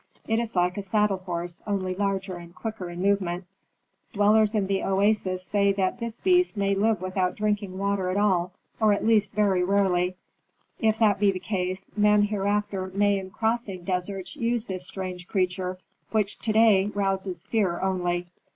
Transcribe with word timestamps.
It 0.27 0.39
is 0.39 0.55
like 0.55 0.77
a 0.77 0.81
saddle 0.81 1.19
horse, 1.19 1.61
only 1.67 1.93
larger 1.93 2.33
and 2.33 2.55
quicker 2.55 2.89
in 2.89 3.03
movement. 3.03 3.45
Dwellers 4.13 4.55
in 4.55 4.65
the 4.65 4.81
oases 4.81 5.43
say 5.43 5.71
that 5.73 5.99
this 5.99 6.19
beast 6.19 6.57
may 6.57 6.73
live 6.73 7.01
without 7.03 7.35
drinking 7.35 7.77
water 7.77 8.09
at 8.09 8.17
all, 8.17 8.51
or 8.79 8.93
at 8.93 9.05
least 9.05 9.31
very 9.31 9.63
rarely. 9.63 10.15
If 10.79 10.97
that 10.97 11.19
be 11.19 11.31
the 11.31 11.39
case, 11.39 11.91
men 11.95 12.23
hereafter 12.23 12.87
may 12.95 13.19
in 13.19 13.29
crossing 13.29 13.83
deserts 13.83 14.35
use 14.35 14.65
this 14.65 14.87
strange 14.87 15.27
creature, 15.27 15.77
which 16.09 16.39
to 16.39 16.51
day 16.51 16.87
rouses 16.87 17.43
fear 17.43 17.79
only." 17.79 18.25